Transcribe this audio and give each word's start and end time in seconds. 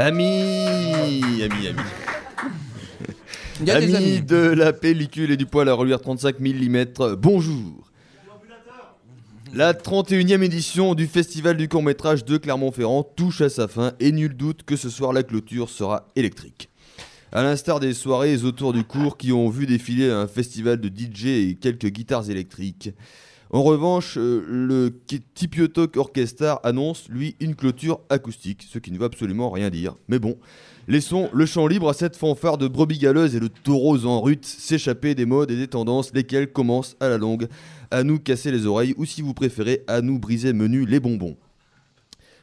Amis, 0.00 1.42
amis, 1.42 1.66
amis. 1.66 1.80
Il 3.60 3.66
y 3.66 3.70
a 3.72 3.80
des 3.80 3.96
amis. 3.96 4.22
de 4.22 4.36
la 4.36 4.72
pellicule 4.72 5.32
et 5.32 5.36
du 5.36 5.44
poil 5.44 5.68
à 5.68 5.74
reluire 5.74 6.00
35 6.00 6.38
mm, 6.38 6.84
bonjour. 7.18 7.90
La 9.52 9.72
31e 9.72 10.42
édition 10.42 10.94
du 10.94 11.08
Festival 11.08 11.56
du 11.56 11.68
court-métrage 11.68 12.24
de 12.24 12.36
Clermont-Ferrand 12.36 13.02
touche 13.02 13.40
à 13.40 13.48
sa 13.48 13.66
fin 13.66 13.94
et 13.98 14.12
nul 14.12 14.36
doute 14.36 14.62
que 14.62 14.76
ce 14.76 14.88
soir 14.88 15.12
la 15.12 15.24
clôture 15.24 15.68
sera 15.68 16.06
électrique. 16.14 16.68
À 17.32 17.42
l'instar 17.42 17.80
des 17.80 17.92
soirées 17.92 18.44
autour 18.44 18.72
du 18.72 18.84
cours 18.84 19.16
qui 19.16 19.32
ont 19.32 19.48
vu 19.48 19.66
défiler 19.66 20.12
un 20.12 20.28
festival 20.28 20.80
de 20.80 20.88
DJ 20.88 21.24
et 21.26 21.58
quelques 21.60 21.88
guitares 21.88 22.30
électriques. 22.30 22.90
En 23.50 23.62
revanche, 23.62 24.18
euh, 24.18 24.44
le 24.46 25.00
Tipiotok 25.34 25.96
Orchestra 25.96 26.60
annonce, 26.64 27.08
lui, 27.08 27.34
une 27.40 27.54
clôture 27.54 28.00
acoustique, 28.10 28.66
ce 28.68 28.78
qui 28.78 28.92
ne 28.92 28.98
veut 28.98 29.06
absolument 29.06 29.50
rien 29.50 29.70
dire. 29.70 29.94
Mais 30.08 30.18
bon, 30.18 30.36
laissons 30.86 31.30
le 31.32 31.46
champ 31.46 31.66
libre 31.66 31.88
à 31.88 31.94
cette 31.94 32.16
fanfare 32.16 32.58
de 32.58 32.68
brebis 32.68 32.98
galeuse 32.98 33.34
et 33.34 33.40
de 33.40 33.48
taureaux 33.48 34.04
en 34.04 34.20
rut 34.20 34.44
s'échapper 34.44 35.14
des 35.14 35.24
modes 35.24 35.50
et 35.50 35.56
des 35.56 35.68
tendances, 35.68 36.12
lesquelles 36.12 36.52
commencent 36.52 36.96
à 37.00 37.08
la 37.08 37.16
longue 37.16 37.48
à 37.90 38.04
nous 38.04 38.18
casser 38.18 38.50
les 38.50 38.66
oreilles 38.66 38.94
ou, 38.98 39.06
si 39.06 39.22
vous 39.22 39.32
préférez, 39.32 39.82
à 39.86 40.02
nous 40.02 40.18
briser 40.18 40.52
menu 40.52 40.84
les 40.84 41.00
bonbons. 41.00 41.36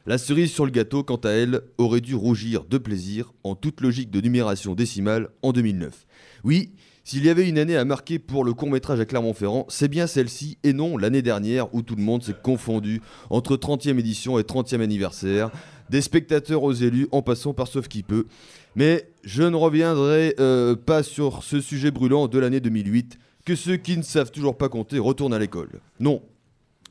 La 0.08 0.20
cerise 0.20 0.52
sur 0.52 0.66
le 0.66 0.72
gâteau, 0.72 1.04
quant 1.04 1.16
à 1.16 1.32
elle, 1.32 1.62
aurait 1.80 2.00
dû 2.00 2.14
rougir 2.14 2.64
de 2.66 2.78
plaisir 2.78 3.34
en 3.44 3.56
toute 3.56 3.82
logique 3.82 4.12
de 4.12 4.22
numération 4.22 4.76
décimale 4.76 5.30
en 5.42 5.52
2009. 5.52 6.06
Oui, 6.44 6.70
s'il 7.04 7.26
y 7.26 7.30
avait 7.30 7.50
une 7.50 7.58
année 7.58 7.76
à 7.76 7.86
marquer 7.86 8.20
pour 8.20 8.44
le 8.44 8.54
court-métrage 8.54 9.00
à 9.00 9.06
Clermont-Ferrand, 9.06 9.66
c'est 9.68 9.88
bien 9.88 10.06
celle-ci 10.06 10.60
et 10.64 10.74
non 10.74 10.98
l'année 10.98 11.24
dernière 11.24 11.74
où 11.74 11.82
tout 11.82 11.96
le 11.96 12.04
monde 12.04 12.22
s'est 12.22 12.36
confondu 12.40 13.02
entre 13.32 13.58
30e 13.58 13.98
édition 13.98 14.38
et 14.38 14.44
30e 14.44 14.82
anniversaire, 14.82 15.50
des 15.90 16.02
spectateurs 16.02 16.62
aux 16.62 16.74
élus 16.74 17.08
en 17.12 17.24
passant 17.24 17.56
par 17.56 17.68
sauf 17.68 17.88
qui 17.88 18.04
peut. 18.04 18.28
Mais 18.76 19.10
je 19.24 19.42
ne 19.42 19.56
reviendrai 19.56 20.36
euh, 20.40 20.76
pas 20.76 21.02
sur 21.02 21.44
ce 21.44 21.62
sujet 21.62 21.90
brûlant 21.90 22.28
de 22.28 22.38
l'année 22.38 22.60
2008, 22.60 23.18
que 23.44 23.56
ceux 23.56 23.78
qui 23.78 23.98
ne 23.98 24.04
savent 24.04 24.32
toujours 24.32 24.56
pas 24.56 24.70
compter 24.70 25.00
retournent 25.00 25.34
à 25.34 25.40
l'école. 25.40 25.80
Non. 26.00 26.22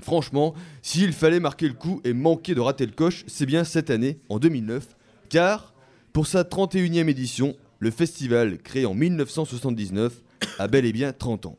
Franchement, 0.01 0.55
s'il 0.83 1.13
fallait 1.13 1.41
marquer 1.41 1.69
le 1.69 1.75
coup 1.75 2.01
et 2.05 2.13
manquer 2.13 2.55
de 2.55 2.61
rater 2.61 2.87
le 2.87 2.93
coche, 2.93 3.25
c'est 3.27 3.47
bien 3.47 3.65
cette 3.65 3.91
année, 3.91 4.19
en 4.29 4.39
2009, 4.39 4.97
car 5.29 5.75
pour 6.13 6.27
sa 6.27 6.43
31e 6.43 7.09
édition, 7.09 7.57
le 7.79 7.91
festival, 7.91 8.59
créé 8.59 8.87
en 8.87 8.95
1979, 8.95 10.23
a 10.59 10.69
bel 10.69 10.85
et 10.85 10.93
bien 10.93 11.13
30 11.13 11.47
ans. 11.47 11.59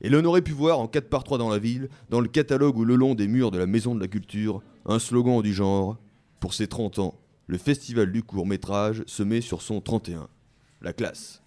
Et 0.00 0.10
l'on 0.10 0.24
aurait 0.24 0.42
pu 0.42 0.52
voir 0.52 0.78
en 0.78 0.88
4 0.88 1.08
par 1.08 1.24
3 1.24 1.38
dans 1.38 1.48
la 1.48 1.58
ville, 1.58 1.88
dans 2.10 2.20
le 2.20 2.28
catalogue 2.28 2.76
ou 2.76 2.84
le 2.84 2.96
long 2.96 3.14
des 3.14 3.28
murs 3.28 3.50
de 3.50 3.58
la 3.58 3.66
Maison 3.66 3.94
de 3.94 4.00
la 4.00 4.08
Culture, 4.08 4.62
un 4.84 4.98
slogan 4.98 5.40
du 5.42 5.54
genre 5.54 5.96
Pour 6.40 6.54
ses 6.54 6.66
30 6.66 6.98
ans, 6.98 7.14
le 7.46 7.58
festival 7.58 8.12
du 8.12 8.22
court 8.22 8.46
métrage 8.46 9.02
se 9.06 9.22
met 9.22 9.40
sur 9.40 9.62
son 9.62 9.80
31. 9.80 10.28
La 10.82 10.92
classe. 10.92 11.42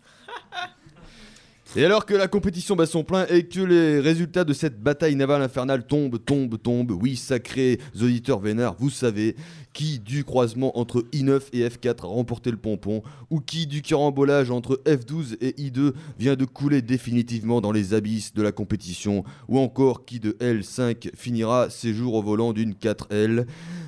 Et 1.76 1.86
alors 1.86 2.08
que 2.08 2.16
la 2.16 2.28
compétition 2.28 2.76
bat 2.76 2.88
son 2.88 3.04
plein 3.04 3.28
et 3.28 3.44
que 3.44 3.60
les 3.60 4.00
résultats 4.00 4.44
de 4.44 4.54
cette 4.54 4.82
bataille 4.82 5.16
navale 5.16 5.44
infernale 5.44 5.86
tombent, 5.86 6.18
tombent, 6.26 6.60
tombent, 6.60 6.98
oui, 7.00 7.16
sacrés 7.16 7.80
auditeurs 8.02 8.40
vénards, 8.40 8.76
vous 8.80 8.90
savez, 8.90 9.36
qui 9.72 10.00
du 10.00 10.24
croisement 10.24 10.80
entre 10.80 11.06
I9 11.14 11.42
et 11.54 11.70
F4 11.70 12.06
a 12.06 12.08
remporté 12.08 12.50
le 12.50 12.58
pompon, 12.58 13.04
ou 13.30 13.40
qui 13.40 13.68
du 13.68 13.84
carambolage 13.84 14.50
entre 14.50 14.82
F12 14.88 15.38
et 15.42 15.52
I2 15.52 15.94
vient 16.18 16.36
de 16.36 16.46
couler 16.46 16.82
définitivement 16.82 17.62
dans 17.62 17.72
les 17.72 17.94
abysses 17.94 18.34
de 18.34 18.42
la 18.42 18.52
compétition, 18.52 19.24
ou 19.48 19.60
encore 19.60 20.06
qui 20.06 20.20
de 20.20 20.32
L5 20.40 21.12
finira 21.16 21.70
ses 21.70 21.94
jours 21.94 22.16
au 22.16 22.24
volant 22.24 22.52
d'une 22.52 22.74
4L, 22.74 23.46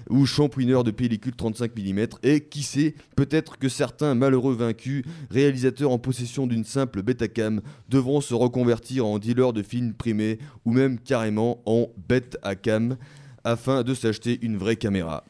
ou 0.09 0.25
champouineur 0.25 0.83
de 0.83 0.91
pellicule 0.91 1.35
35 1.35 1.71
mm, 1.75 2.05
et 2.23 2.41
qui 2.41 2.63
sait, 2.63 2.95
peut-être 3.15 3.57
que 3.57 3.69
certains 3.69 4.15
malheureux 4.15 4.55
vaincus, 4.55 5.03
réalisateurs 5.29 5.91
en 5.91 5.99
possession 5.99 6.47
d'une 6.47 6.65
simple 6.65 7.01
Betacam, 7.01 7.61
devront 7.89 8.21
se 8.21 8.33
reconvertir 8.33 9.05
en 9.05 9.19
dealers 9.19 9.53
de 9.53 9.63
films 9.63 9.93
primés, 9.93 10.39
ou 10.65 10.71
même 10.71 10.99
carrément 10.99 11.61
en 11.65 11.89
bête 12.07 12.37
à 12.43 12.55
cam, 12.55 12.97
afin 13.43 13.83
de 13.83 13.93
s'acheter 13.93 14.39
une 14.41 14.57
vraie 14.57 14.75
caméra. 14.75 15.23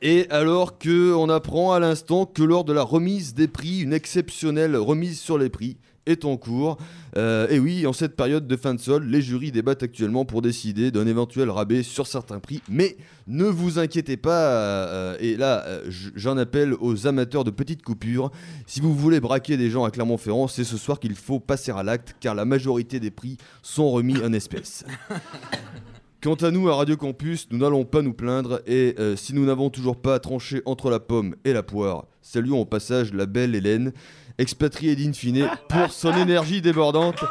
Et 0.00 0.26
alors 0.30 0.78
que 0.78 1.14
on 1.14 1.28
apprend 1.28 1.72
à 1.72 1.80
l'instant 1.80 2.26
que 2.26 2.42
lors 2.42 2.64
de 2.64 2.72
la 2.72 2.82
remise 2.82 3.34
des 3.34 3.48
prix, 3.48 3.80
une 3.80 3.92
exceptionnelle 3.92 4.76
remise 4.76 5.20
sur 5.20 5.38
les 5.38 5.48
prix 5.48 5.76
est 6.06 6.24
en 6.24 6.36
cours. 6.36 6.78
Euh, 7.16 7.48
et 7.48 7.58
oui, 7.58 7.86
en 7.86 7.92
cette 7.92 8.16
période 8.16 8.46
de 8.46 8.56
fin 8.56 8.74
de 8.74 8.80
sol, 8.80 9.04
les 9.06 9.22
jurys 9.22 9.52
débattent 9.52 9.82
actuellement 9.82 10.24
pour 10.24 10.42
décider 10.42 10.90
d'un 10.90 11.06
éventuel 11.06 11.50
rabais 11.50 11.82
sur 11.82 12.06
certains 12.06 12.40
prix. 12.40 12.62
Mais 12.68 12.96
ne 13.26 13.44
vous 13.44 13.78
inquiétez 13.78 14.16
pas, 14.16 14.50
euh, 14.50 15.16
et 15.20 15.36
là 15.36 15.64
euh, 15.66 15.90
j'en 16.14 16.36
appelle 16.36 16.74
aux 16.74 17.06
amateurs 17.06 17.44
de 17.44 17.50
petites 17.50 17.82
coupures. 17.82 18.30
Si 18.66 18.80
vous 18.80 18.94
voulez 18.94 19.20
braquer 19.20 19.56
des 19.56 19.70
gens 19.70 19.84
à 19.84 19.90
Clermont-Ferrand, 19.90 20.48
c'est 20.48 20.64
ce 20.64 20.76
soir 20.76 20.98
qu'il 20.98 21.14
faut 21.14 21.40
passer 21.40 21.72
à 21.72 21.82
l'acte, 21.82 22.16
car 22.20 22.34
la 22.34 22.44
majorité 22.44 22.98
des 23.00 23.10
prix 23.10 23.36
sont 23.62 23.90
remis 23.90 24.18
en 24.18 24.32
espèces. 24.32 24.84
Quant 26.22 26.34
à 26.34 26.52
nous, 26.52 26.68
à 26.68 26.76
Radio 26.76 26.96
Campus, 26.96 27.48
nous 27.50 27.58
n'allons 27.58 27.84
pas 27.84 28.00
nous 28.00 28.12
plaindre 28.12 28.62
et 28.64 28.94
euh, 29.00 29.16
si 29.16 29.34
nous 29.34 29.44
n'avons 29.44 29.70
toujours 29.70 30.00
pas 30.00 30.20
tranché 30.20 30.62
entre 30.66 30.88
la 30.88 31.00
pomme 31.00 31.34
et 31.44 31.52
la 31.52 31.64
poire, 31.64 32.04
saluons 32.20 32.60
au 32.60 32.64
passage 32.64 33.12
la 33.12 33.26
belle 33.26 33.56
Hélène, 33.56 33.92
expatriée 34.38 34.94
d'Infine, 34.94 35.50
pour 35.68 35.90
son 35.90 36.16
énergie 36.16 36.62
débordante. 36.62 37.24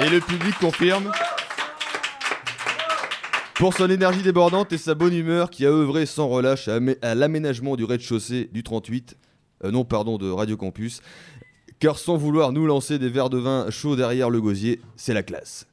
Et 0.00 0.08
le 0.08 0.18
public 0.20 0.54
confirme. 0.58 1.12
Pour 3.56 3.74
son 3.74 3.90
énergie 3.90 4.22
débordante 4.22 4.72
et 4.72 4.78
sa 4.78 4.94
bonne 4.94 5.14
humeur 5.14 5.50
qui 5.50 5.66
a 5.66 5.70
œuvré 5.70 6.06
sans 6.06 6.26
relâche 6.26 6.68
à, 6.68 7.14
l'aménagement 7.14 7.76
du 7.76 7.84
rez-de-chaussée 7.84 8.48
du 8.50 8.62
38, 8.62 9.18
euh, 9.64 9.70
non 9.70 9.84
pardon 9.84 10.16
de 10.16 10.30
Radio 10.30 10.56
Campus, 10.56 11.02
car 11.80 11.98
sans 11.98 12.16
vouloir 12.16 12.52
nous 12.52 12.64
lancer 12.64 12.98
des 12.98 13.10
verres 13.10 13.28
de 13.28 13.36
vin 13.36 13.68
chauds 13.68 13.94
derrière 13.94 14.30
le 14.30 14.40
gosier, 14.40 14.80
c'est 14.96 15.12
la 15.12 15.22
classe. 15.22 15.66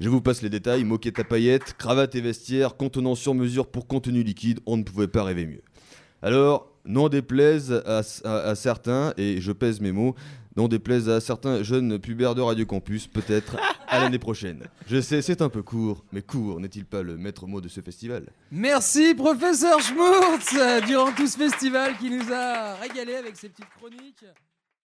Je 0.00 0.08
vous 0.08 0.22
passe 0.22 0.40
les 0.40 0.48
détails, 0.48 0.82
moquette 0.84 1.18
à 1.18 1.24
paillettes, 1.24 1.74
cravate 1.76 2.14
et 2.14 2.22
vestiaire, 2.22 2.78
contenant 2.78 3.14
sur 3.14 3.34
mesure 3.34 3.66
pour 3.66 3.86
contenu 3.86 4.22
liquide, 4.22 4.60
on 4.64 4.78
ne 4.78 4.82
pouvait 4.82 5.08
pas 5.08 5.22
rêver 5.22 5.44
mieux. 5.44 5.60
Alors, 6.22 6.72
n'en 6.86 7.10
déplaise 7.10 7.70
à, 7.84 8.54
certains, 8.54 9.12
et 9.18 9.42
je 9.42 9.52
pèse 9.52 9.82
mes 9.82 9.92
mots, 9.92 10.14
n'en 10.56 10.68
déplaise 10.68 11.10
à 11.10 11.20
certains 11.20 11.62
jeunes 11.62 11.98
pubères 11.98 12.34
de 12.34 12.40
Radio 12.40 12.64
Campus, 12.64 13.08
peut-être 13.08 13.58
à 13.88 14.00
l'année 14.00 14.18
prochaine. 14.18 14.68
Je 14.86 15.02
sais, 15.02 15.20
c'est 15.20 15.42
un 15.42 15.50
peu 15.50 15.62
court, 15.62 16.02
mais 16.12 16.22
court 16.22 16.60
n'est-il 16.60 16.86
pas 16.86 17.02
le 17.02 17.18
maître 17.18 17.46
mot 17.46 17.60
de 17.60 17.68
ce 17.68 17.82
festival? 17.82 18.24
Merci, 18.50 19.14
professeur 19.14 19.80
Schmurtz, 19.80 20.86
durant 20.86 21.12
tout 21.12 21.26
ce 21.26 21.36
festival 21.36 21.98
qui 21.98 22.08
nous 22.08 22.32
a 22.32 22.76
régalé 22.76 23.16
avec 23.16 23.36
ses 23.36 23.50
petites 23.50 23.68
chroniques. 23.78 24.24